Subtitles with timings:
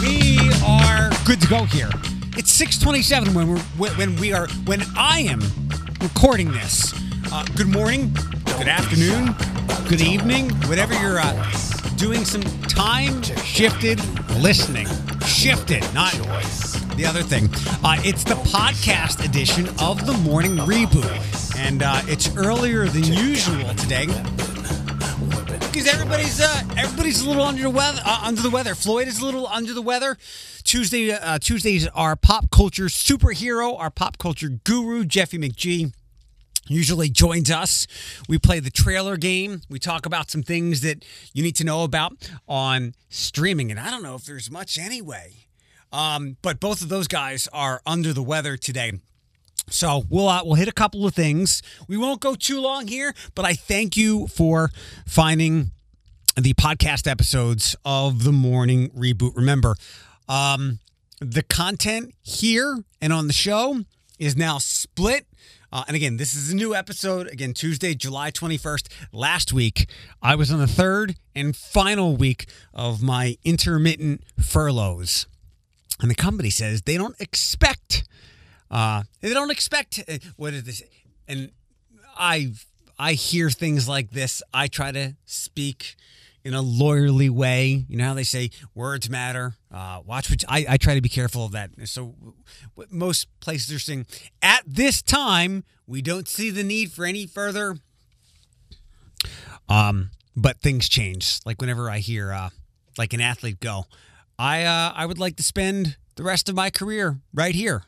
[0.00, 1.90] We are good to go here.
[2.36, 5.40] It's 6:27 when we're when we are when I am
[6.00, 6.92] recording this.
[7.32, 8.12] Uh, good morning,
[8.58, 9.34] good afternoon,
[9.88, 11.50] good evening, whatever you're uh,
[11.96, 12.24] doing.
[12.24, 14.00] Some time shifted
[14.38, 14.88] listening,
[15.24, 16.12] shifted, not
[16.96, 17.48] the other thing.
[17.84, 23.72] Uh, it's the podcast edition of the morning reboot, and uh, it's earlier than usual
[23.74, 24.06] today
[25.74, 28.00] because everybody's uh, everybody's a little under the weather.
[28.04, 28.76] Uh, under the weather.
[28.76, 30.16] Floyd is a little under the weather.
[30.62, 35.92] Tuesday, uh, Tuesdays are pop culture superhero, our pop culture guru Jeffy McGee.
[36.68, 37.88] Usually joins us.
[38.28, 39.62] We play the trailer game.
[39.68, 42.12] We talk about some things that you need to know about
[42.48, 45.32] on streaming, and I don't know if there's much anyway.
[45.92, 48.92] Um, but both of those guys are under the weather today.
[49.70, 51.62] So we'll uh, we'll hit a couple of things.
[51.88, 54.70] We won't go too long here, but I thank you for
[55.06, 55.70] finding
[56.36, 59.36] the podcast episodes of the morning reboot.
[59.36, 59.76] Remember,
[60.28, 60.80] um,
[61.20, 63.80] the content here and on the show
[64.18, 65.26] is now split.
[65.72, 67.26] Uh, and again, this is a new episode.
[67.28, 68.86] Again, Tuesday, July 21st.
[69.12, 69.88] Last week,
[70.22, 75.26] I was on the third and final week of my intermittent furloughs.
[76.00, 78.04] And the company says they don't expect
[78.70, 80.82] uh, they don't expect uh, what is this?
[81.28, 81.50] And
[82.16, 82.52] I
[82.98, 84.42] I hear things like this.
[84.52, 85.96] I try to speak
[86.44, 87.84] in a lawyerly way.
[87.88, 89.54] You know how they say words matter.
[89.72, 91.70] Uh, watch what I, I try to be careful of that.
[91.84, 92.14] So
[92.90, 94.06] most places are saying
[94.42, 97.76] at this time we don't see the need for any further.
[99.68, 101.38] Um, but things change.
[101.46, 102.50] Like whenever I hear uh,
[102.98, 103.84] like an athlete go,
[104.38, 107.84] I uh, I would like to spend the rest of my career right here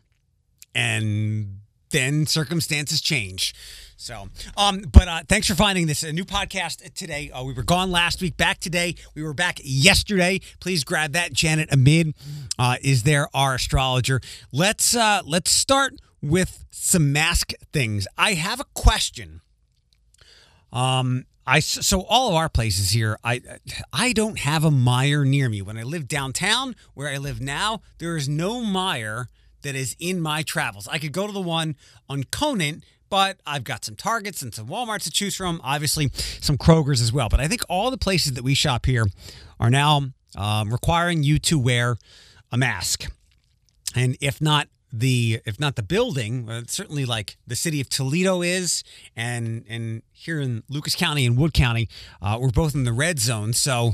[0.76, 1.60] and
[1.90, 3.54] then circumstances change.
[3.96, 7.30] So, um, but uh, thanks for finding this a new podcast today.
[7.30, 8.94] Uh, we were gone last week, back today.
[9.14, 10.40] We were back yesterday.
[10.60, 11.32] Please grab that.
[11.32, 12.14] Janet Amid
[12.58, 14.20] uh, is there, our astrologer.
[14.52, 18.06] Let's uh, let's start with some mask things.
[18.18, 19.40] I have a question.
[20.72, 23.18] Um, I so all of our places here.
[23.24, 23.40] I
[23.94, 25.62] I don't have a Meijer near me.
[25.62, 29.26] When I live downtown, where I live now, there is no Meijer
[29.66, 30.86] that is in my travels.
[30.88, 31.74] I could go to the one
[32.08, 36.56] on Conant, but I've got some Targets and some Walmarts to choose from, obviously some
[36.56, 37.28] Kroger's as well.
[37.28, 39.06] But I think all the places that we shop here
[39.58, 40.02] are now
[40.36, 41.96] um, requiring you to wear
[42.52, 43.10] a mask.
[43.94, 48.84] And if not the if not the building, certainly like the city of Toledo is,
[49.16, 51.88] and and here in Lucas County and Wood County,
[52.22, 53.52] uh, we're both in the red zone.
[53.52, 53.92] So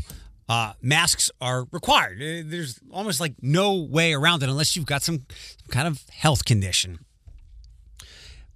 [0.53, 2.19] uh, masks are required.
[2.21, 5.25] Uh, There's almost like no way around it unless you've got some
[5.71, 6.99] kind of health condition.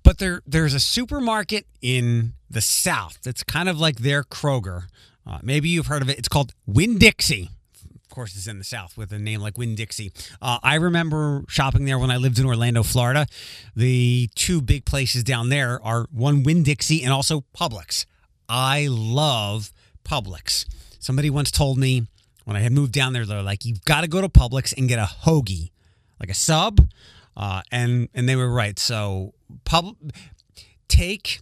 [0.03, 4.89] But there, there's a supermarket in the South that's kind of like their Kroger.
[5.27, 6.19] Uh, maybe you've heard of it.
[6.19, 7.49] It's called Winn Dixie.
[8.05, 10.13] Of course, it's in the South with a name like Winn Dixie.
[10.43, 13.27] Uh, I remember shopping there when I lived in Orlando, Florida.
[13.75, 18.05] The two big places down there are one Winn Dixie and also Publix.
[18.51, 19.73] I love
[20.05, 20.67] Publix.
[20.99, 22.07] Somebody once told me
[22.45, 24.89] when I had moved down there, they're like, "You've got to go to Publix and
[24.89, 25.71] get a hoagie,
[26.21, 26.89] like a sub,"
[27.37, 28.79] uh, and and they were right.
[28.79, 29.35] So,
[29.65, 29.97] pub
[30.89, 31.41] take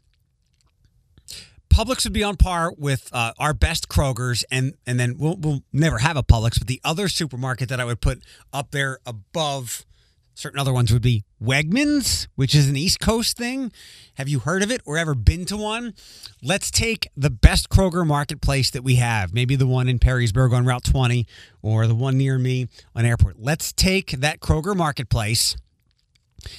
[1.75, 5.63] Publix would be on par with uh, our best Kroger's, and and then we'll we'll
[5.73, 8.23] never have a Publix, but the other supermarket that I would put
[8.53, 9.85] up there above
[10.35, 13.73] certain other ones would be Wegmans, which is an East Coast thing.
[14.15, 15.95] Have you heard of it or ever been to one?
[16.43, 20.67] Let's take the best Kroger marketplace that we have, maybe the one in Perrysburg on
[20.67, 21.27] Route 20
[21.63, 23.37] or the one near me on Airport.
[23.39, 25.57] Let's take that Kroger marketplace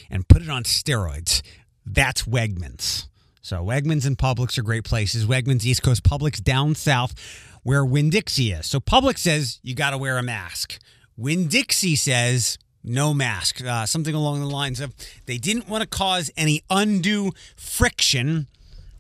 [0.09, 1.41] and put it on steroids.
[1.85, 3.07] That's Wegmans.
[3.41, 5.27] So Wegmans and Publix are great places.
[5.27, 7.13] Wegmans East Coast, Publix down south,
[7.61, 8.65] where Winn Dixie is.
[8.65, 10.79] So Publix says you got to wear a mask.
[11.15, 13.63] Winn Dixie says no mask.
[13.63, 14.93] Uh, something along the lines of
[15.25, 18.47] they didn't want to cause any undue friction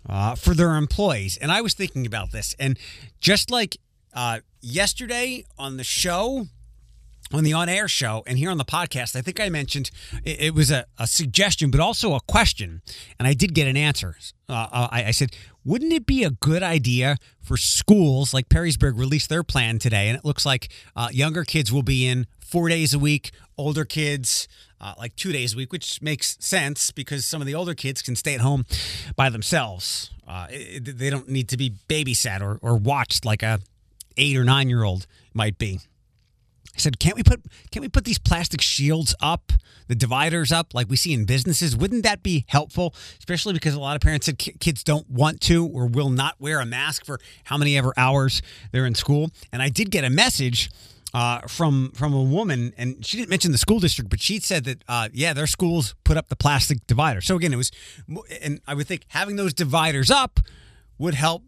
[0.09, 1.37] uh, for their employees.
[1.37, 2.77] And I was thinking about this, and
[3.19, 3.77] just like
[4.13, 6.47] uh, yesterday on the show,
[7.33, 9.91] on the on air show and here on the podcast, I think I mentioned
[10.23, 12.81] it, it was a, a, suggestion, but also a question.
[13.19, 14.15] And I did get an answer.
[14.47, 15.35] Uh, I, I, said,
[15.65, 20.07] wouldn't it be a good idea for schools like Perrysburg release their plan today?
[20.07, 23.83] And it looks like uh, younger kids will be in four days a week, older
[23.83, 24.47] kids.
[24.79, 28.01] Uh, like two days a week, which makes sense because some of the older kids
[28.01, 28.65] can stay at home
[29.15, 30.11] by themselves.
[30.49, 33.61] It, they don't need to be babysat or, or watched like a
[34.17, 35.79] eight or nine year old might be.
[36.75, 37.41] I said, "Can't we put
[37.71, 39.51] can't we put these plastic shields up,
[39.87, 41.75] the dividers up, like we see in businesses?
[41.75, 42.93] Wouldn't that be helpful?
[43.17, 46.59] Especially because a lot of parents said kids don't want to or will not wear
[46.59, 48.41] a mask for how many ever hours
[48.71, 49.29] they're in school.
[49.51, 50.69] And I did get a message
[51.13, 54.65] uh, from from a woman, and she didn't mention the school district, but she said
[54.65, 57.21] that uh, yeah, their schools put up the plastic divider.
[57.21, 57.71] So again, it was,
[58.41, 60.41] and I would think having those dividers up
[60.97, 61.43] would help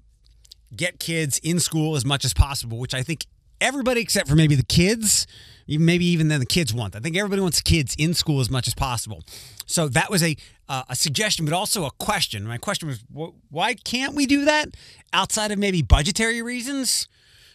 [0.76, 3.26] get kids in school as much as possible, which I think
[3.62, 5.28] everybody except for maybe the kids,
[5.68, 6.96] maybe even then the kids want.
[6.96, 9.24] I think everybody wants kids in school as much as possible.
[9.66, 10.36] So that was a
[10.70, 12.44] uh, a suggestion, but also a question.
[12.44, 13.00] My question was,
[13.50, 14.70] why can't we do that
[15.14, 17.08] outside of maybe budgetary reasons?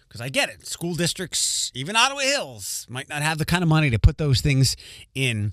[0.08, 3.68] Because I get it, school districts, even Ottawa Hills, might not have the kind of
[3.68, 4.76] money to put those things
[5.14, 5.52] in,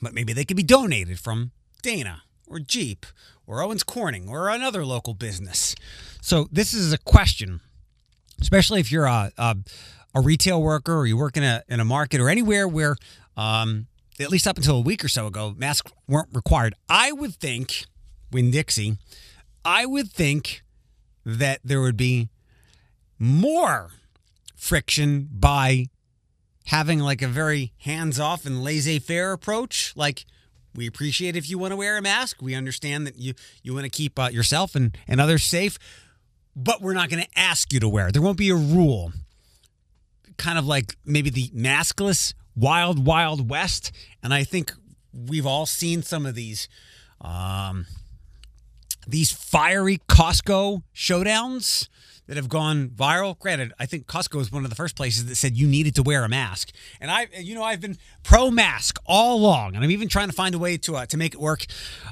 [0.00, 1.52] but maybe they could be donated from
[1.82, 3.06] Dana or Jeep
[3.46, 5.74] or Owens Corning or another local business.
[6.20, 7.60] So this is a question
[8.40, 9.56] especially if you're a, a,
[10.14, 12.96] a retail worker or you work in a in a market or anywhere where
[13.36, 13.86] um,
[14.20, 16.74] at least up until a week or so ago masks weren't required.
[16.88, 17.84] I would think
[18.32, 18.96] Winn Dixie,
[19.64, 20.62] I would think
[21.24, 22.28] that there would be
[23.18, 23.90] more
[24.56, 25.86] friction by
[26.66, 30.24] having like a very hands-off and laissez-faire approach like
[30.74, 32.42] we appreciate if you want to wear a mask.
[32.42, 35.78] We understand that you you want to keep uh, yourself and, and others safe
[36.58, 38.10] but we're not going to ask you to wear.
[38.10, 39.12] There won't be a rule.
[40.36, 43.92] Kind of like maybe the maskless wild, wild west.
[44.22, 44.72] And I think
[45.12, 46.68] we've all seen some of these.
[47.20, 47.86] Um,
[49.08, 51.88] these fiery Costco showdowns
[52.26, 53.38] that have gone viral.
[53.38, 56.02] Granted, I think Costco was one of the first places that said you needed to
[56.02, 56.70] wear a mask,
[57.00, 60.34] and I, you know, I've been pro mask all along, and I'm even trying to
[60.34, 61.64] find a way to uh, to make it work.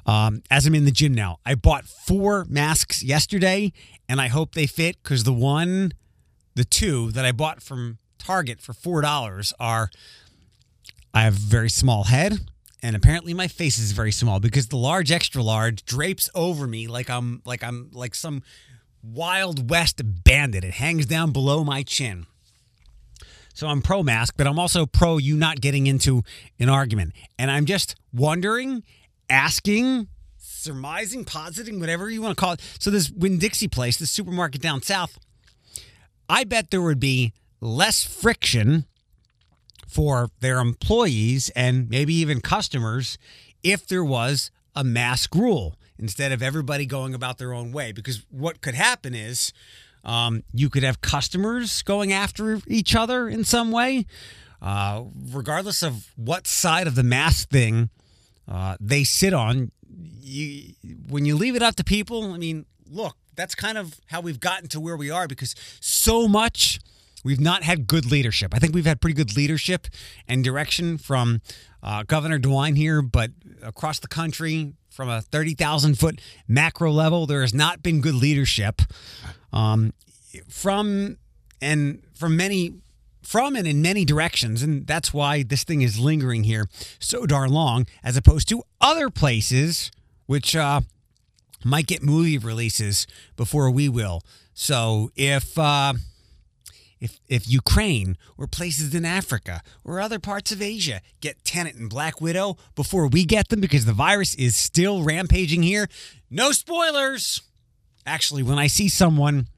[0.06, 3.72] Um, as I'm in the gym now, I bought four masks yesterday,
[4.08, 5.92] and I hope they fit because the one,
[6.54, 9.90] the two that I bought from Target for four dollars are.
[11.14, 12.40] I have a very small head
[12.82, 16.86] and apparently my face is very small because the large extra large drapes over me
[16.86, 18.42] like I'm like I'm like some
[19.02, 20.64] Wild West bandit.
[20.64, 22.26] It hangs down below my chin.
[23.54, 26.22] So I'm pro mask, but I'm also pro you not getting into
[26.58, 27.14] an argument.
[27.38, 28.82] And I'm just wondering,
[29.30, 32.60] asking, surmising, positing, whatever you want to call it.
[32.78, 35.18] So this Winn Dixie place, the supermarket down south,
[36.28, 38.84] I bet there would be less friction
[39.86, 43.18] for their employees and maybe even customers
[43.62, 47.92] if there was a mask rule instead of everybody going about their own way.
[47.92, 49.52] Because what could happen is
[50.04, 54.06] um, you could have customers going after each other in some way,
[54.62, 55.02] uh,
[55.32, 57.90] regardless of what side of the mask thing
[58.48, 59.72] uh, they sit on.
[60.20, 60.74] You,
[61.08, 64.40] when you leave it up to people, I mean, look, that's kind of how we've
[64.40, 66.80] gotten to where we are because so much
[67.26, 68.54] we've not had good leadership.
[68.54, 69.88] I think we've had pretty good leadership
[70.28, 71.42] and direction from
[71.82, 73.30] uh, Governor DeWine here, but
[73.62, 77.26] across the country, from a 30,000 foot macro level.
[77.26, 78.80] There has not been good leadership
[79.52, 79.92] um,
[80.48, 81.18] from
[81.60, 82.74] and from many
[83.22, 86.68] from and in many directions and that's why this thing is lingering here
[87.00, 89.90] so darn long as opposed to other places
[90.26, 90.80] which uh,
[91.64, 93.04] might get movie releases
[93.36, 94.22] before we will
[94.54, 95.94] so if uh,
[97.00, 101.90] if, if Ukraine or places in Africa or other parts of Asia get Tenet and
[101.90, 105.88] Black Widow before we get them because the virus is still rampaging here,
[106.30, 107.42] no spoilers.
[108.06, 109.48] Actually, when I see someone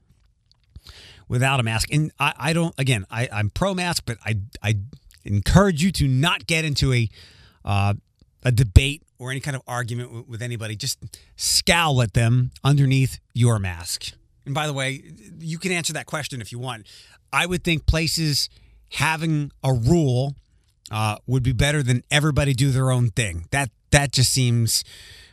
[1.27, 4.75] without a mask, and I, I don't, again, I, I'm pro mask, but I, I
[5.23, 7.09] encourage you to not get into a,
[7.63, 7.93] uh,
[8.43, 10.75] a debate or any kind of argument with anybody.
[10.75, 10.97] Just
[11.35, 14.13] scowl at them underneath your mask.
[14.45, 15.03] And by the way,
[15.37, 16.87] you can answer that question if you want.
[17.31, 18.49] I would think places
[18.93, 20.35] having a rule
[20.91, 23.45] uh, would be better than everybody do their own thing.
[23.51, 24.83] That that just seems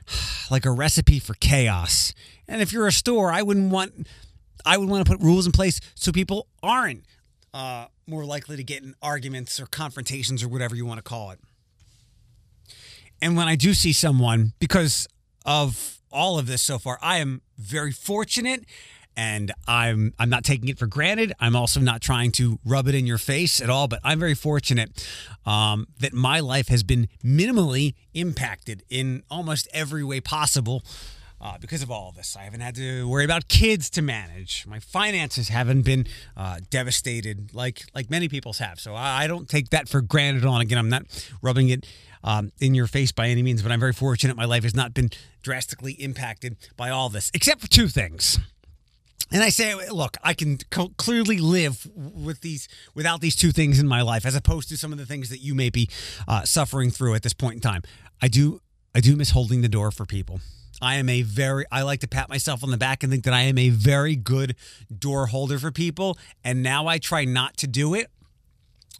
[0.51, 2.13] like a recipe for chaos.
[2.49, 4.07] And if you're a store, I wouldn't want
[4.65, 7.05] I would want to put rules in place so people aren't
[7.55, 11.31] uh, more likely to get in arguments or confrontations or whatever you want to call
[11.31, 11.41] it.
[13.23, 15.09] And when I do see someone, because
[15.47, 18.65] of all of this so far, I am very fortunate
[19.17, 21.33] and I'm I'm not taking it for granted.
[21.41, 23.89] I'm also not trying to rub it in your face at all.
[23.89, 25.07] But I'm very fortunate
[25.47, 30.83] um, that my life has been minimally impacted in almost every way possible.
[31.39, 34.65] Uh, because of all of this, I haven't had to worry about kids to manage.
[34.67, 38.81] My finances haven't been uh, devastated like like many people's have.
[38.81, 40.47] So I, I, don't take that for granted.
[40.47, 41.03] On again, I'm not
[41.43, 41.87] rubbing it
[42.25, 44.35] um, in your face by any means, but I'm very fortunate.
[44.35, 45.11] My life has not been
[45.43, 48.39] drastically impacted by all this, except for two things
[49.33, 53.81] And I say, look, I can co- clearly live with these without these two things
[53.81, 55.89] in my life, as opposed to some of the things that you may be
[56.29, 57.83] uh, suffering through at this point in time.
[58.23, 58.61] I do,
[58.95, 60.41] I do miss holding the door for people.
[60.81, 63.35] I am a very, I like to pat myself on the back and think that
[63.35, 64.55] I am a very good
[64.97, 66.19] door holder for people.
[66.45, 68.11] And now I try not to do it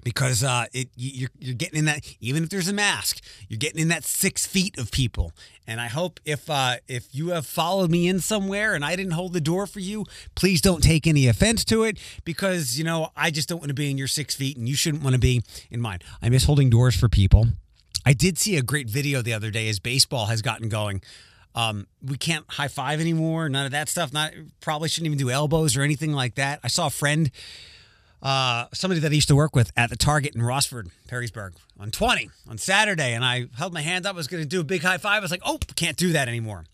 [0.03, 3.81] because uh, it you're, you're getting in that even if there's a mask you're getting
[3.81, 5.33] in that six feet of people
[5.67, 9.13] and i hope if uh, if you have followed me in somewhere and i didn't
[9.13, 10.05] hold the door for you
[10.35, 13.75] please don't take any offense to it because you know i just don't want to
[13.75, 16.01] be in your six feet and you shouldn't want to be in mine.
[16.23, 17.47] I miss holding doors for people.
[18.05, 21.03] I did see a great video the other day as baseball has gotten going.
[21.55, 25.31] Um, we can't high five anymore none of that stuff not probably shouldn't even do
[25.31, 26.61] elbows or anything like that.
[26.63, 27.31] I saw a friend
[28.23, 31.91] uh, somebody that I used to work with at the Target in Rossford, Perrysburg, on
[31.91, 34.15] 20 on Saturday, and I held my hand up.
[34.15, 35.19] I was going to do a big high five.
[35.19, 36.65] I was like, oh, can't do that anymore.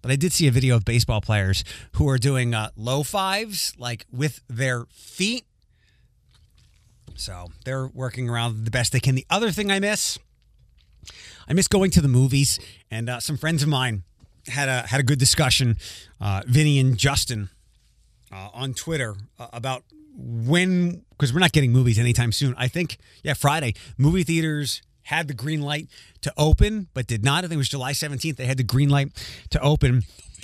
[0.00, 3.74] But I did see a video of baseball players who are doing uh, low fives,
[3.78, 5.44] like with their feet.
[7.16, 9.16] So they're working around the best they can.
[9.16, 10.18] The other thing I miss,
[11.48, 14.04] I miss going to the movies, and uh, some friends of mine
[14.46, 15.76] had a had a good discussion,
[16.20, 17.50] uh, Vinny and Justin,
[18.32, 19.82] uh, on Twitter uh, about
[20.18, 22.54] when because we're not getting movies anytime soon.
[22.58, 25.88] I think yeah, Friday movie theaters had the green light
[26.20, 27.38] to open, but did not.
[27.38, 28.36] I think it was July 17th.
[28.36, 29.10] They had the green light
[29.50, 30.02] to open,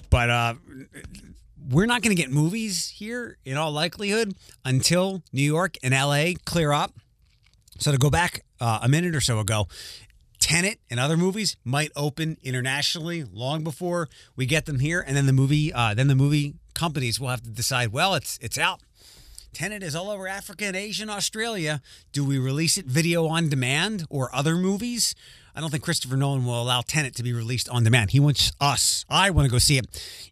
[0.08, 0.54] but uh,
[1.68, 6.32] we're not going to get movies here in all likelihood until New York and LA
[6.46, 6.92] clear up.
[7.78, 9.66] So to go back uh, a minute or so ago,
[10.38, 15.26] Tenet and other movies might open internationally long before we get them here, and then
[15.26, 17.92] the movie, uh, then the movie companies will have to decide.
[17.92, 18.80] Well, it's it's out.
[19.54, 21.80] Tenet is all over Africa and Asia and Australia.
[22.12, 25.14] Do we release it video on demand or other movies?
[25.54, 28.10] I don't think Christopher Nolan will allow Tenet to be released on demand.
[28.10, 29.04] He wants us.
[29.08, 29.86] I want to go see it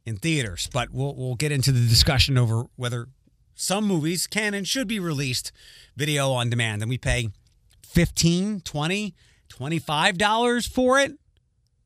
[0.05, 3.07] in theaters, but we'll we'll get into the discussion over whether
[3.55, 5.52] some movies can and should be released
[5.97, 7.29] video on demand and we pay
[7.87, 9.14] 15, 20,
[9.49, 11.12] 25 dollars for it.
[11.12, 11.17] I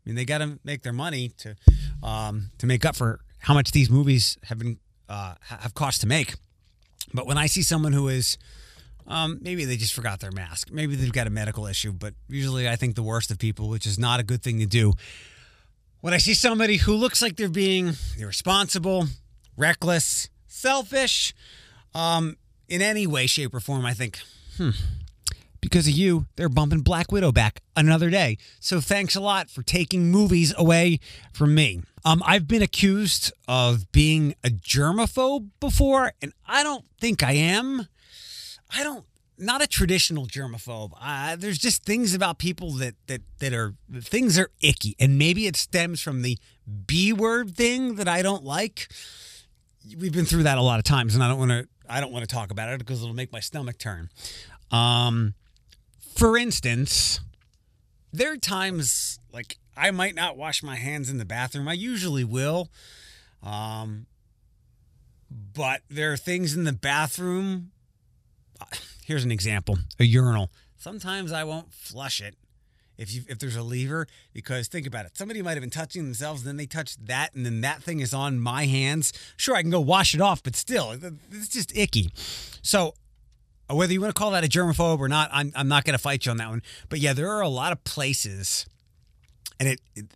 [0.06, 1.54] mean, they got to make their money to
[2.02, 4.78] um, to make up for how much these movies have been
[5.10, 6.34] uh, have cost to make.
[7.14, 8.38] But when I see someone who is,
[9.06, 12.68] um, maybe they just forgot their mask, maybe they've got a medical issue, but usually
[12.68, 14.92] I think the worst of people, which is not a good thing to do.
[16.00, 19.06] When I see somebody who looks like they're being irresponsible,
[19.56, 21.34] reckless, selfish,
[21.94, 22.36] um,
[22.68, 24.18] in any way, shape, or form, I think,
[24.56, 24.70] hmm,
[25.66, 28.38] because of you, they're bumping Black Widow back another day.
[28.60, 31.00] So thanks a lot for taking movies away
[31.32, 31.82] from me.
[32.04, 37.88] Um, I've been accused of being a germaphobe before, and I don't think I am.
[38.70, 39.04] I don't.
[39.38, 40.92] Not a traditional germaphobe.
[41.02, 45.48] Uh, there's just things about people that that that are things are icky, and maybe
[45.48, 46.38] it stems from the
[46.86, 48.86] B word thing that I don't like.
[49.98, 51.66] We've been through that a lot of times, and I don't want to.
[51.88, 54.10] I don't want to talk about it because it'll make my stomach turn.
[54.70, 55.34] Um,
[56.16, 57.20] for instance,
[58.12, 61.68] there are times like I might not wash my hands in the bathroom.
[61.68, 62.70] I usually will.
[63.42, 64.06] Um,
[65.30, 67.70] but there are things in the bathroom.
[69.04, 70.50] Here's an example a urinal.
[70.76, 72.34] Sometimes I won't flush it
[72.98, 76.04] if you if there's a lever because think about it somebody might have been touching
[76.04, 79.60] themselves then they touch that and then that thing is on my hands sure i
[79.60, 80.96] can go wash it off but still
[81.30, 82.10] it's just icky
[82.62, 82.94] so
[83.68, 86.02] whether you want to call that a germaphobe or not, I'm, I'm not going to
[86.02, 86.62] fight you on that one.
[86.88, 88.66] But yeah, there are a lot of places,
[89.58, 90.06] and it, it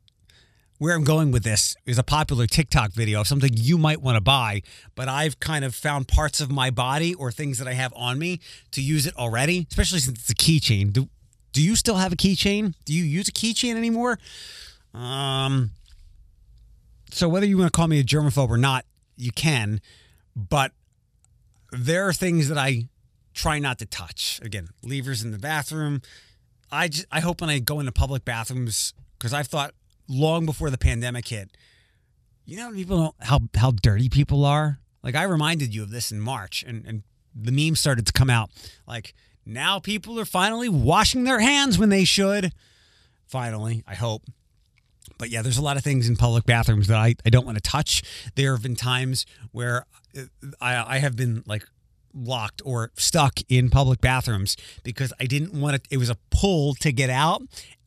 [0.78, 4.16] where I'm going with this is a popular TikTok video of something you might want
[4.16, 4.62] to buy,
[4.94, 8.18] but I've kind of found parts of my body or things that I have on
[8.18, 8.40] me
[8.70, 10.90] to use it already, especially since it's a keychain.
[10.90, 11.10] Do,
[11.52, 12.74] do you still have a keychain?
[12.86, 14.18] Do you use a keychain anymore?
[14.94, 15.72] Um,
[17.10, 18.86] so whether you want to call me a germaphobe or not,
[19.18, 19.82] you can,
[20.34, 20.72] but
[21.72, 22.88] there are things that I
[23.40, 24.40] try not to touch.
[24.42, 26.02] Again, levers in the bathroom.
[26.70, 29.74] I just, I hope when I go into public bathrooms because I've thought
[30.08, 31.56] long before the pandemic hit.
[32.44, 34.80] You know, people don't how how dirty people are.
[35.02, 37.02] Like I reminded you of this in March, and and
[37.34, 38.50] the meme started to come out.
[38.86, 39.14] Like
[39.46, 42.52] now, people are finally washing their hands when they should.
[43.26, 44.22] Finally, I hope.
[45.18, 47.56] But yeah, there's a lot of things in public bathrooms that I, I don't want
[47.56, 48.02] to touch.
[48.34, 49.84] There have been times where
[50.16, 50.22] uh,
[50.60, 51.66] I, I have been like
[52.14, 56.74] locked or stuck in public bathrooms because I didn't want to, it was a pull
[56.76, 57.42] to get out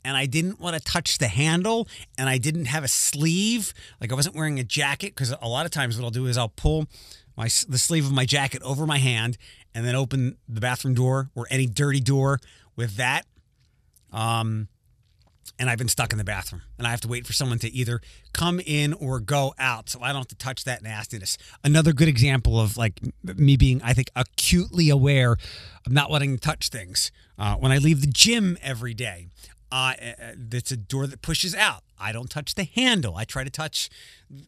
[0.05, 1.87] and I didn't want to touch the handle
[2.17, 3.73] and I didn't have a sleeve.
[4.01, 6.37] Like I wasn't wearing a jacket because a lot of times what I'll do is
[6.37, 6.87] I'll pull
[7.35, 9.37] my the sleeve of my jacket over my hand
[9.73, 12.39] and then open the bathroom door or any dirty door
[12.75, 13.25] with that.
[14.11, 14.67] Um,
[15.60, 17.72] and I've been stuck in the bathroom and I have to wait for someone to
[17.72, 18.01] either
[18.33, 21.38] come in or go out so I don't have to touch that nastiness.
[21.63, 25.38] Another good example of like me being, I think, acutely aware
[25.86, 27.12] of not letting touch things.
[27.38, 29.27] Uh, when I leave the gym every day,
[29.72, 29.93] uh,
[30.51, 31.83] it's a door that pushes out.
[32.00, 33.15] I don't touch the handle.
[33.15, 33.89] I try to touch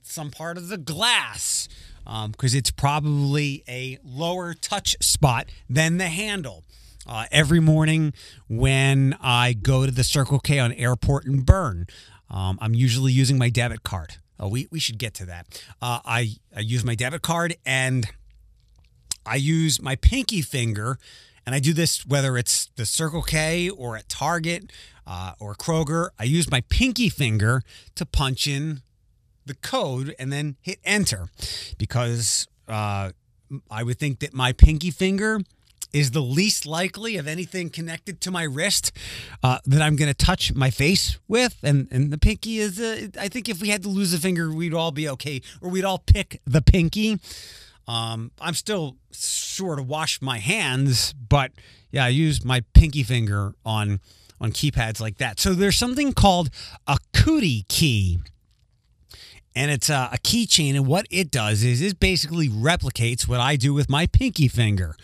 [0.04, 1.68] some part of the glass
[2.04, 6.65] because um, it's probably a lower touch spot than the handle.
[7.08, 8.14] Uh, every morning
[8.48, 11.86] when I go to the Circle K on Airport and Byrne,
[12.30, 14.16] um, I'm usually using my debit card.
[14.40, 15.48] Oh, we, we should get to that.
[15.82, 18.08] Uh, I, I use my debit card and
[19.26, 20.98] I use my pinky finger,
[21.46, 24.72] and I do this whether it's the Circle K or at Target
[25.06, 26.10] uh, or Kroger.
[26.20, 27.62] I use my pinky finger
[27.96, 28.82] to punch in
[29.46, 31.30] the code and then hit enter
[31.78, 33.12] because uh,
[33.70, 35.40] I would think that my pinky finger
[35.96, 38.92] is the least likely of anything connected to my wrist
[39.42, 41.58] uh, that I'm going to touch my face with.
[41.64, 44.52] And, and the pinky is, uh, I think if we had to lose a finger,
[44.52, 47.18] we'd all be okay, or we'd all pick the pinky.
[47.88, 51.54] Um, I'm still sure to wash my hands, but
[51.92, 54.02] yeah, I use my pinky finger on
[54.42, 55.40] on keypads like that.
[55.40, 56.50] So there's something called
[56.88, 58.20] a Kooty Key
[59.56, 60.76] and it's a, a keychain.
[60.76, 64.98] And what it does is it basically replicates what I do with my pinky finger.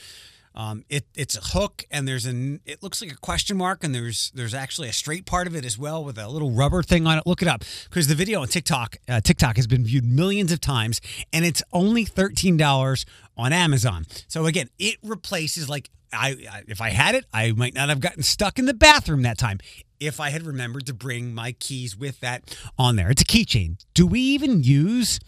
[0.54, 3.96] Um, it it's a hook, and there's an it looks like a question mark, and
[3.96, 7.08] there's there's actually a straight part of it as well with a little rubber thing
[7.08, 7.26] on it.
[7.26, 10.60] Look it up because the video on TikTok uh, TikTok has been viewed millions of
[10.60, 11.00] times,
[11.32, 13.06] and it's only thirteen dollars
[13.38, 14.06] on Amazon.
[14.28, 18.02] So again, it replaces like I, I if I had it, I might not have
[18.02, 19.60] gotten stuck in the bathroom that time
[20.02, 23.10] if I had remembered to bring my keys with that on there.
[23.10, 23.78] It's a keychain.
[23.94, 25.20] Do we even use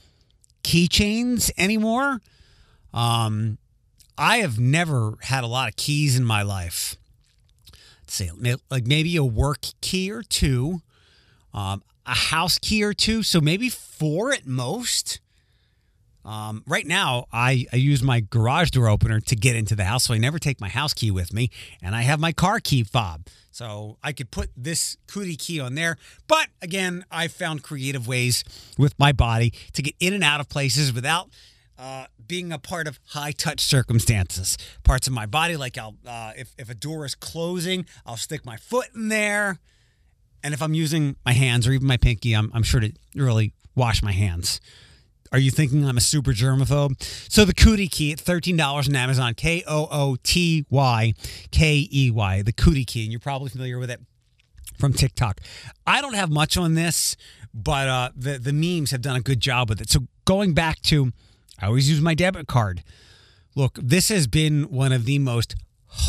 [0.64, 2.22] keychains anymore?
[2.94, 3.58] Um,
[4.18, 6.96] I have never had a lot of keys in my life.
[8.02, 8.32] Let's say
[8.70, 10.82] like maybe a work key or two,
[11.54, 15.20] um, a house key or two, so maybe four at most.
[16.26, 20.06] Um, right now, I, I use my garage door opener to get into the house,
[20.06, 21.50] so I never take my house key with me,
[21.82, 23.28] and I have my car key fob.
[23.52, 25.98] So I could put this Kooty Key on there.
[26.28, 28.44] But again, I found creative ways
[28.78, 31.30] with my body to get in and out of places without
[31.78, 34.58] uh, being a part of high touch circumstances.
[34.84, 38.46] Parts of my body, like I'll, uh, if, if a door is closing, I'll stick
[38.46, 39.60] my foot in there.
[40.44, 43.54] And if I'm using my hands or even my pinky, I'm, I'm sure to really
[43.76, 44.60] wash my hands.
[45.32, 47.02] Are you thinking I'm a super germaphobe?
[47.32, 51.14] So the Kooty Key at $13 on Amazon, K O O T Y
[51.50, 53.04] K E Y, the Kooty Key.
[53.04, 54.00] And you're probably familiar with it
[54.78, 55.42] from TikTok.
[55.88, 57.18] I don't have much on this,
[57.52, 59.90] but uh, the, the memes have done a good job with it.
[59.90, 61.12] So going back to,
[61.64, 62.84] I always use my debit card.
[63.56, 65.56] Look, this has been one of the most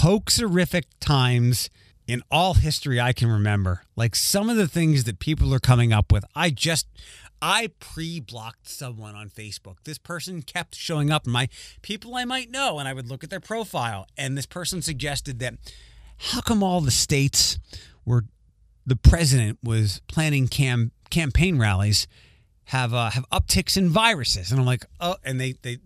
[0.00, 1.70] hoaxerific times
[2.08, 3.82] in all history I can remember.
[3.94, 6.88] Like some of the things that people are coming up with, I just
[7.40, 9.76] I pre blocked someone on Facebook.
[9.84, 11.48] This person kept showing up my
[11.82, 14.08] people I might know, and I would look at their profile.
[14.18, 15.54] And this person suggested that
[16.16, 17.60] how come all the states
[18.02, 18.24] where
[18.84, 22.08] the president was planning cam- campaign rallies
[22.66, 24.50] have uh, have upticks in viruses?
[24.50, 25.78] And I'm like, oh, and they they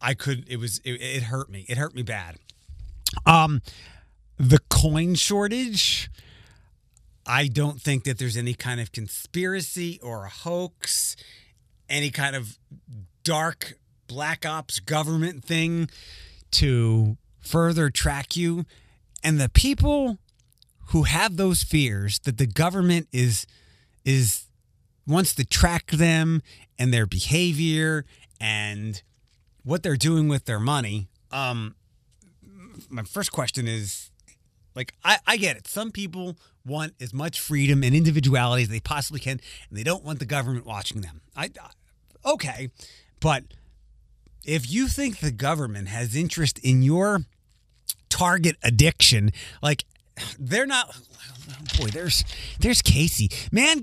[0.00, 1.64] I could it was it, it hurt me.
[1.68, 2.36] It hurt me bad.
[3.26, 3.62] Um,
[4.38, 6.10] the coin shortage
[7.28, 11.14] I don't think that there's any kind of conspiracy or a hoax,
[11.86, 12.58] any kind of
[13.22, 13.74] dark
[14.06, 15.90] black ops government thing
[16.52, 18.64] to further track you.
[19.22, 20.16] And the people
[20.86, 23.46] who have those fears that the government is
[24.06, 24.46] is
[25.08, 26.42] wants to track them
[26.78, 28.04] and their behavior
[28.40, 29.02] and
[29.64, 31.08] what they're doing with their money.
[31.32, 31.74] Um,
[32.88, 34.10] my first question is
[34.74, 35.66] like I, I get it.
[35.66, 40.04] Some people want as much freedom and individuality as they possibly can, and they don't
[40.04, 41.22] want the government watching them.
[41.34, 41.50] I
[42.24, 42.70] okay,
[43.20, 43.44] but
[44.44, 47.22] if you think the government has interest in your
[48.08, 49.84] target addiction, like
[50.38, 50.94] they're not
[51.78, 52.24] boy there's
[52.60, 53.82] there's casey man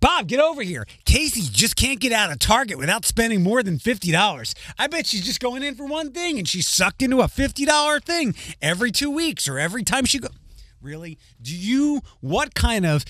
[0.00, 3.78] bob get over here casey just can't get out of target without spending more than
[3.78, 7.24] $50 i bet she's just going in for one thing and she's sucked into a
[7.26, 10.32] $50 thing every two weeks or every time she goes
[10.80, 11.18] Really?
[11.42, 13.04] Do you what kind of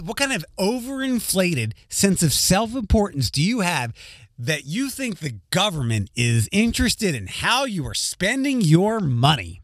[0.00, 3.92] what kind of overinflated sense of self-importance do you have
[4.38, 9.62] that you think the government is interested in how you are spending your money?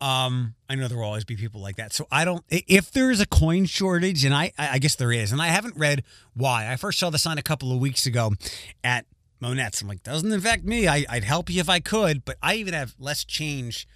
[0.00, 1.92] Um, I know there will always be people like that.
[1.92, 2.44] So I don't.
[2.48, 6.04] If there's a coin shortage, and I, I guess there is, and I haven't read
[6.34, 6.70] why.
[6.70, 8.32] I first saw the sign a couple of weeks ago
[8.84, 9.06] at
[9.40, 9.82] Monnette's.
[9.82, 10.86] I'm like, doesn't affect me.
[10.86, 13.88] I, I'd help you if I could, but I even have less change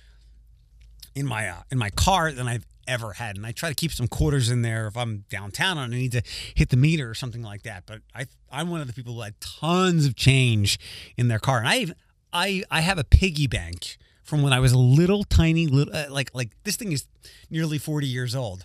[1.14, 3.36] in my uh, in my car than I've ever had.
[3.36, 6.12] And I try to keep some quarters in there if I'm downtown and I need
[6.12, 6.22] to
[6.54, 7.84] hit the meter or something like that.
[7.86, 10.78] But I I'm one of the people who had tons of change
[11.16, 11.94] in their car, and I even
[12.32, 13.98] I I have a piggy bank
[14.32, 17.04] from when I was a little tiny little uh, like like this thing is
[17.50, 18.64] nearly 40 years old.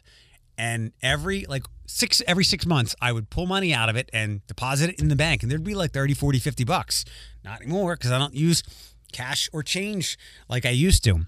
[0.57, 4.47] And every like six every 6 months I would pull money out of it and
[4.47, 7.03] deposit it in the bank and there'd be like 30 40 50 bucks.
[7.43, 8.63] Not anymore cuz I don't use
[9.11, 11.25] cash or change like I used to.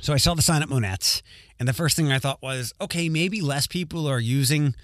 [0.00, 1.22] So I saw the sign at Monnettes
[1.58, 4.76] and the first thing I thought was, okay, maybe less people are using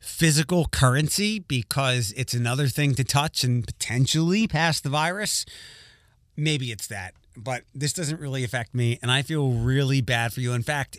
[0.00, 5.46] physical currency because it's another thing to touch and potentially pass the virus.
[6.36, 8.98] Maybe it's that, but this doesn't really affect me.
[9.02, 10.52] And I feel really bad for you.
[10.52, 10.98] In fact,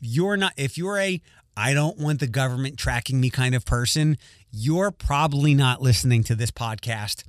[0.00, 1.20] you're not, if you're a,
[1.56, 4.16] I don't want the government tracking me kind of person,
[4.50, 7.24] you're probably not listening to this podcast.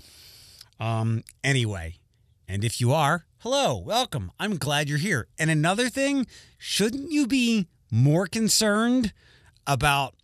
[0.80, 1.96] Um, anyway,
[2.48, 4.32] and if you are, hello, welcome.
[4.40, 5.28] I'm glad you're here.
[5.38, 6.28] And another thing,
[6.58, 9.14] shouldn't you be more concerned
[9.68, 10.16] about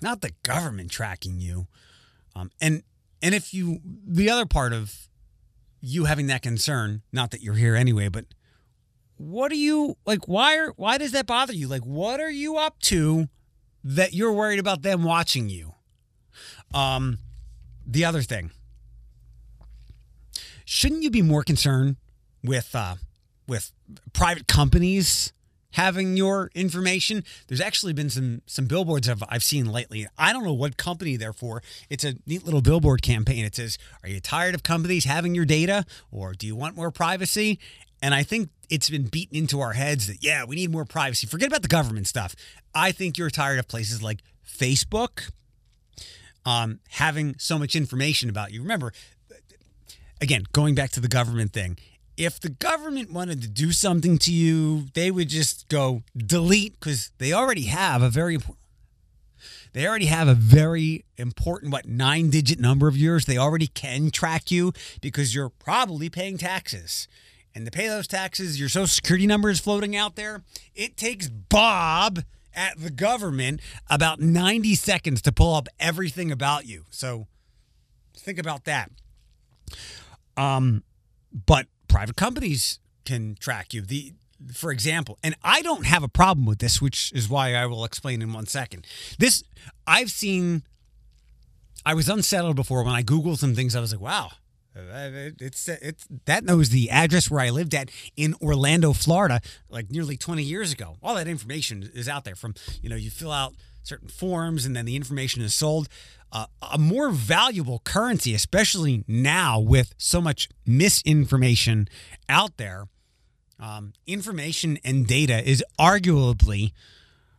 [0.00, 1.66] not the government tracking you.
[2.34, 2.82] Um, and
[3.22, 5.05] and if you the other part of
[5.86, 8.24] you having that concern, not that you're here anyway, but
[9.16, 10.26] what are you like?
[10.26, 11.68] Why are why does that bother you?
[11.68, 13.28] Like, what are you up to
[13.84, 15.74] that you're worried about them watching you?
[16.74, 17.18] Um,
[17.86, 18.50] the other thing,
[20.64, 21.96] shouldn't you be more concerned
[22.42, 22.96] with uh,
[23.46, 23.72] with
[24.12, 25.32] private companies
[25.76, 27.22] having your information.
[27.46, 30.06] There's actually been some some billboards I've, I've seen lately.
[30.16, 31.62] I don't know what company they're for.
[31.90, 33.44] It's a neat little billboard campaign.
[33.44, 36.90] It says, "Are you tired of companies having your data, or do you want more
[36.90, 37.58] privacy?"
[38.00, 41.26] And I think it's been beaten into our heads that yeah, we need more privacy.
[41.26, 42.34] Forget about the government stuff.
[42.74, 45.30] I think you're tired of places like Facebook
[46.46, 48.62] um, having so much information about you.
[48.62, 48.94] Remember,
[50.22, 51.76] again, going back to the government thing,
[52.16, 57.10] if the government wanted to do something to you, they would just go delete because
[57.18, 58.58] they already have a very important.
[59.72, 63.26] They already have a very important, what, nine digit number of yours.
[63.26, 67.08] They already can track you because you're probably paying taxes.
[67.54, 70.42] And to pay those taxes, your social security number is floating out there.
[70.74, 72.20] It takes Bob
[72.54, 76.86] at the government about 90 seconds to pull up everything about you.
[76.88, 77.26] So
[78.16, 78.90] think about that.
[80.38, 80.84] Um,
[81.46, 83.82] but private companies can track you.
[83.82, 84.14] The
[84.52, 87.84] for example, and I don't have a problem with this, which is why I will
[87.84, 88.86] explain in one second.
[89.18, 89.42] This
[89.86, 90.62] I've seen.
[91.84, 93.76] I was unsettled before when I googled some things.
[93.76, 94.30] I was like, wow.
[94.74, 100.18] It's it's that knows the address where I lived at in Orlando, Florida, like nearly
[100.18, 100.96] 20 years ago.
[101.02, 102.34] All that information is out there.
[102.34, 103.54] From you know, you fill out
[103.86, 105.88] certain forms, and then the information is sold
[106.32, 111.88] uh, a more valuable currency, especially now with so much misinformation
[112.28, 112.86] out there.
[113.58, 116.72] Um, information and data is arguably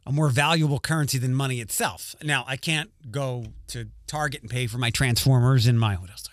[0.06, 2.16] a more valuable currency than money itself.
[2.24, 6.30] Now, I can't go to Target and pay for my Transformers and my what else?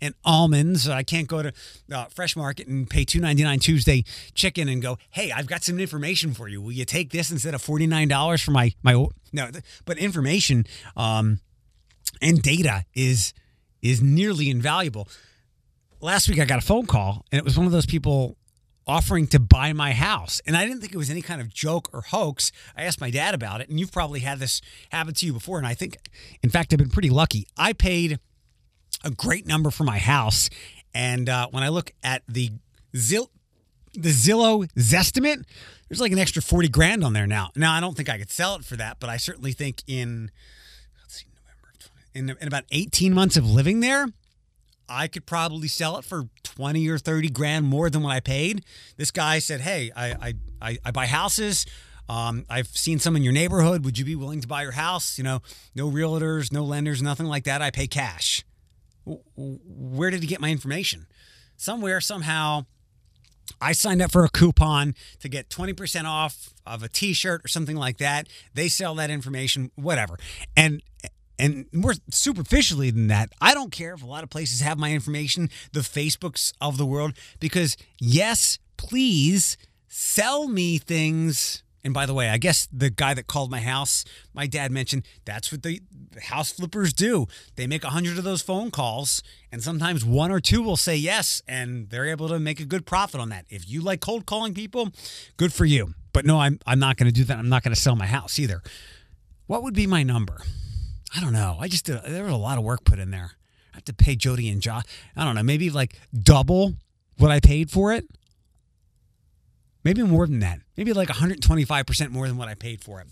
[0.00, 0.88] And almonds.
[0.88, 1.52] I can't go to
[1.92, 5.64] uh, Fresh Market and pay two ninety nine Tuesday chicken and go, hey, I've got
[5.64, 6.60] some information for you.
[6.60, 8.92] Will you take this instead of forty nine dollars for my my
[9.32, 9.50] no?
[9.84, 10.66] But information.
[10.96, 11.40] Um,
[12.20, 13.34] and data is
[13.82, 15.08] is nearly invaluable.
[16.00, 18.36] Last week I got a phone call and it was one of those people
[18.86, 20.40] offering to buy my house.
[20.46, 22.50] And I didn't think it was any kind of joke or hoax.
[22.76, 25.58] I asked my dad about it and you've probably had this happen to you before
[25.58, 25.98] and I think
[26.42, 27.46] in fact I've been pretty lucky.
[27.56, 28.18] I paid
[29.04, 30.48] a great number for my house
[30.94, 32.50] and uh, when I look at the
[32.96, 33.30] Zil
[33.94, 35.44] the Zillow Zestimate,
[35.88, 37.50] there's like an extra 40 grand on there now.
[37.54, 40.30] Now I don't think I could sell it for that, but I certainly think in
[42.14, 44.06] in, in about 18 months of living there,
[44.86, 48.64] I could probably sell it for 20 or 30 grand more than what I paid.
[48.98, 51.64] This guy said, Hey, I, I, I, buy houses.
[52.10, 53.82] Um, I've seen some in your neighborhood.
[53.86, 55.16] Would you be willing to buy your house?
[55.16, 55.40] You know,
[55.74, 57.62] no realtors, no lenders, nothing like that.
[57.62, 58.44] I pay cash.
[59.04, 61.06] Where did he get my information?
[61.56, 62.66] Somewhere, somehow,
[63.60, 67.48] I signed up for a coupon to get 20% off of a t shirt or
[67.48, 68.28] something like that.
[68.54, 70.18] They sell that information, whatever.
[70.56, 70.82] And
[71.38, 74.92] and more superficially than that, I don't care if a lot of places have my
[74.92, 79.56] information, the Facebooks of the world, because yes, please
[79.88, 81.64] sell me things.
[81.84, 85.04] And by the way, I guess the guy that called my house, my dad mentioned
[85.24, 85.80] that's what the
[86.22, 87.26] house flippers do.
[87.56, 90.94] They make a hundred of those phone calls, and sometimes one or two will say
[90.94, 93.46] yes, and they're able to make a good profit on that.
[93.48, 94.90] If you like cold calling people,
[95.36, 95.94] good for you.
[96.12, 97.38] But no, I'm I'm not going to do that.
[97.38, 98.62] I'm not going to sell my house either.
[99.46, 100.38] What would be my number?
[101.14, 101.58] I don't know.
[101.60, 103.32] I just did, there was a lot of work put in there.
[103.72, 104.84] I have to pay Jody and Josh.
[105.16, 106.74] I don't know, maybe like double
[107.18, 108.06] what I paid for it.
[109.84, 113.08] Maybe more than that, maybe like 125% more than what I paid for it.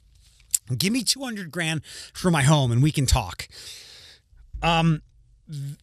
[0.78, 3.48] Give me 200 grand for my home and we can talk.
[4.62, 5.02] Um,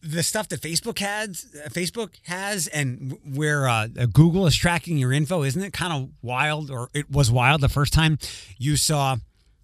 [0.02, 5.42] the stuff that Facebook has, Facebook has, and where uh, Google is tracking your info,
[5.42, 6.70] isn't it kind of wild?
[6.70, 8.18] Or it was wild the first time
[8.56, 9.16] you saw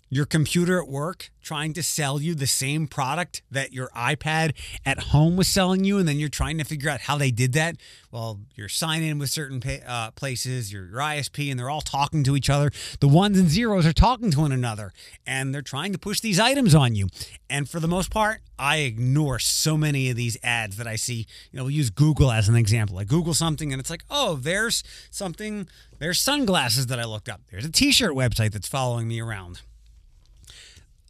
[0.08, 4.52] your computer at work trying to sell you the same product that your iPad
[4.84, 7.52] at home was selling you, and then you're trying to figure out how they did
[7.52, 7.76] that.
[8.10, 12.24] Well, you're signing in with certain uh, places, your, your ISP, and they're all talking
[12.24, 12.70] to each other.
[13.00, 14.92] The ones and zeros are talking to one another,
[15.26, 17.08] and they're trying to push these items on you.
[17.50, 21.26] And for the most part, I ignore so many of these ads that I see.
[21.50, 22.98] You know, we'll use Google as an example.
[22.98, 27.42] I Google something, and it's like, oh, there's something, there's sunglasses that I looked up.
[27.50, 29.60] There's a t shirt website that's following me around.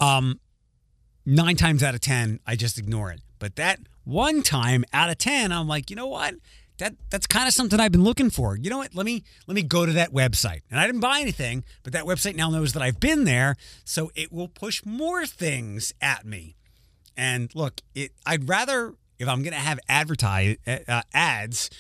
[0.01, 0.41] Um,
[1.27, 3.21] nine times out of 10, I just ignore it.
[3.39, 6.35] But that one time out of 10, I'm like, you know what?
[6.79, 8.57] That that's kind of something I've been looking for.
[8.57, 8.97] You know what?
[8.97, 10.63] Let me let me go to that website.
[10.71, 13.55] And I didn't buy anything, but that website now knows that I've been there,
[13.85, 16.57] so it will push more things at me.
[17.17, 21.71] And look, it I'd rather if I'm going to have advertise uh, ads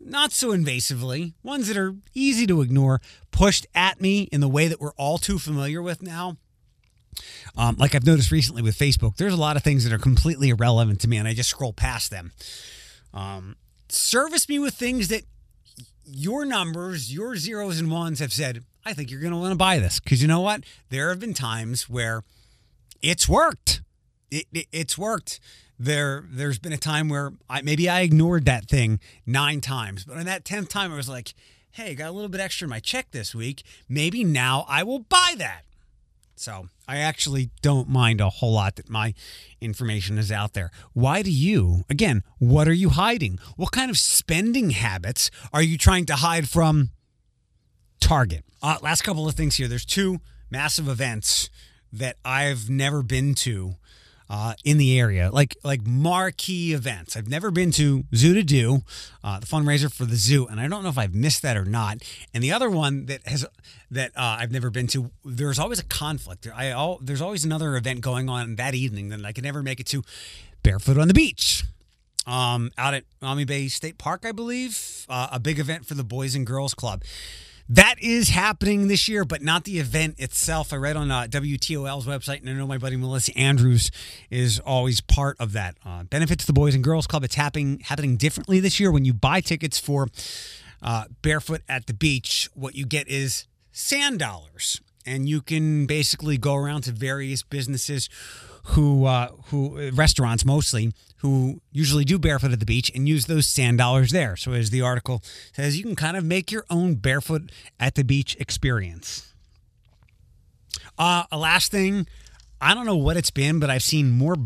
[0.00, 4.66] not so invasively, ones that are easy to ignore, pushed at me in the way
[4.66, 6.38] that we're all too familiar with now.
[7.56, 10.50] Um, like I've noticed recently with Facebook, there's a lot of things that are completely
[10.50, 12.32] irrelevant to me, and I just scroll past them.
[13.12, 13.56] Um,
[13.88, 15.22] service me with things that
[16.04, 19.56] your numbers, your zeros and ones have said, I think you're going to want to
[19.56, 20.00] buy this.
[20.00, 20.64] Because you know what?
[20.88, 22.22] There have been times where
[23.02, 23.82] it's worked.
[24.30, 25.40] It, it, it's worked.
[25.78, 30.18] There, there's been a time where I, maybe I ignored that thing nine times, but
[30.18, 31.32] on that tenth time, I was like,
[31.70, 33.62] "Hey, got a little bit extra in my check this week.
[33.88, 35.62] Maybe now I will buy that."
[36.40, 39.12] So I actually don't mind a whole lot that my
[39.60, 40.70] information is out there.
[40.94, 41.84] Why do you?
[41.90, 43.38] Again, what are you hiding?
[43.56, 46.92] What kind of spending habits are you trying to hide from
[48.00, 48.46] Target?
[48.62, 49.68] Uh, last couple of things here.
[49.68, 51.50] There's two massive events
[51.92, 53.74] that I've never been to
[54.30, 57.16] uh, in the area, like like marquee events.
[57.16, 58.82] I've never been to Zoo to Do,
[59.24, 61.64] uh, the fundraiser for the zoo, and I don't know if I've missed that or
[61.64, 61.98] not.
[62.32, 63.44] And the other one that has
[63.90, 66.46] that uh, I've never been to, there's always a conflict.
[66.54, 69.80] I all, there's always another event going on that evening that I can never make
[69.80, 70.04] it to.
[70.62, 71.64] Barefoot on the beach.
[72.24, 76.04] Um, out at Maumee Bay State Park, I believe, uh, a big event for the
[76.04, 77.02] Boys and Girls Club.
[77.72, 80.72] That is happening this year, but not the event itself.
[80.72, 83.92] I read on uh, WTOL's website, and I know my buddy Melissa Andrews
[84.28, 85.76] is always part of that.
[85.86, 87.22] Uh, to the Boys and Girls Club.
[87.22, 88.90] It's happening happening differently this year.
[88.90, 90.08] When you buy tickets for
[90.82, 96.38] uh, Barefoot at the Beach, what you get is sand dollars, and you can basically
[96.38, 98.08] go around to various businesses
[98.64, 103.46] who uh, who restaurants mostly who usually do barefoot at the beach and use those
[103.46, 104.36] sand dollars there.
[104.36, 108.04] So as the article says, you can kind of make your own barefoot at the
[108.04, 109.34] beach experience.
[110.98, 112.06] Uh, a last thing,
[112.60, 114.36] I don't know what it's been, but I've seen more.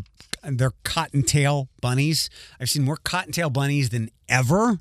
[0.43, 2.29] They're cottontail bunnies.
[2.61, 4.81] I've seen more cottontail bunnies than ever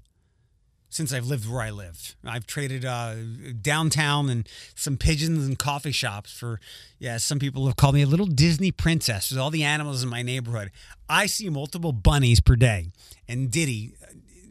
[0.94, 2.14] since I've lived where I lived.
[2.24, 3.16] I've traded uh,
[3.62, 6.60] downtown and some pigeons and coffee shops for,
[7.00, 10.10] yeah, some people have called me a little Disney princess with all the animals in
[10.10, 10.72] my neighborhood.
[11.10, 12.92] I see multiple bunnies per day.
[13.28, 13.94] And Diddy,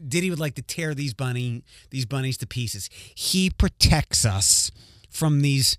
[0.07, 2.91] Diddy would like to tear these bunny these bunnies to pieces.
[3.15, 4.73] He protects us
[5.11, 5.77] from these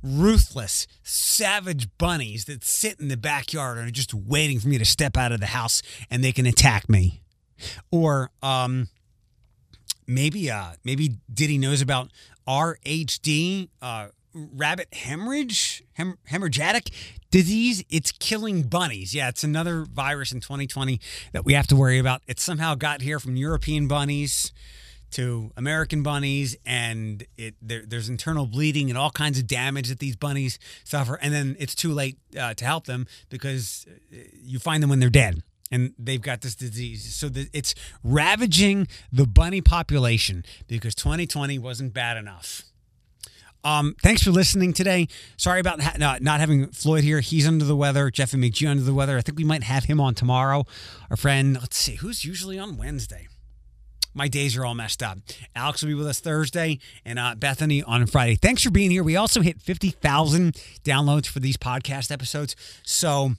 [0.00, 4.84] ruthless, savage bunnies that sit in the backyard and are just waiting for me to
[4.84, 7.22] step out of the house and they can attack me.
[7.90, 8.88] Or um
[10.06, 12.10] maybe uh maybe Diddy knows about
[12.46, 16.90] RHD uh rabbit hemorrhage hem- hemorrhagic
[17.30, 17.84] disease.
[17.88, 19.14] It's killing bunnies.
[19.14, 21.00] Yeah it's another virus in 2020
[21.32, 22.22] that we have to worry about.
[22.26, 24.52] It somehow got here from european bunnies
[25.10, 30.00] to american bunnies and it there, there's internal bleeding and all kinds of damage that
[30.00, 31.14] these bunnies suffer.
[31.14, 34.98] And then it's too late uh, to help them because uh, you find them when
[34.98, 35.42] they're dead
[35.74, 37.14] and they've got this disease.
[37.16, 42.62] So it's ravaging the bunny population because 2020 wasn't bad enough.
[43.64, 45.08] Um, thanks for listening today.
[45.36, 47.18] Sorry about ha- not, not having Floyd here.
[47.20, 48.08] He's under the weather.
[48.10, 49.18] Jeff and McGee under the weather.
[49.18, 50.64] I think we might have him on tomorrow.
[51.10, 53.26] Our friend, let's see, who's usually on Wednesday?
[54.16, 55.18] My days are all messed up.
[55.56, 58.36] Alex will be with us Thursday and uh, Bethany on Friday.
[58.36, 59.02] Thanks for being here.
[59.02, 62.54] We also hit 50,000 downloads for these podcast episodes.
[62.84, 63.32] So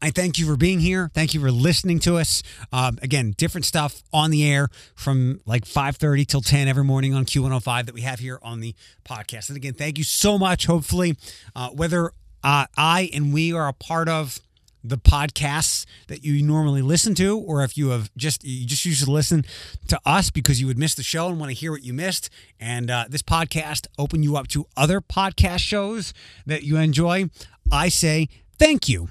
[0.00, 1.10] I thank you for being here.
[1.12, 2.42] Thank you for listening to us.
[2.72, 7.24] Um, again, different stuff on the air from like 5.30 till 10 every morning on
[7.24, 9.48] Q105 that we have here on the podcast.
[9.48, 10.66] And again, thank you so much.
[10.66, 11.16] Hopefully,
[11.56, 12.12] uh, whether
[12.44, 14.40] uh, I and we are a part of
[14.84, 19.04] the podcasts that you normally listen to, or if you have just you just used
[19.04, 19.44] to listen
[19.88, 22.30] to us because you would miss the show and want to hear what you missed,
[22.60, 26.14] and uh, this podcast open you up to other podcast shows
[26.46, 27.28] that you enjoy,
[27.72, 29.08] I say thank you.